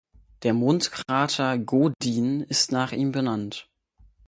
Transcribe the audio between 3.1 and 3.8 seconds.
benannt.